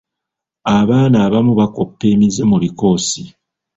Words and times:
Abaana 0.79 1.17
abamu 1.25 1.53
bakoppa 1.59 2.05
emize 2.13 2.41
mu 2.49 2.57
bikoosi. 2.63 3.21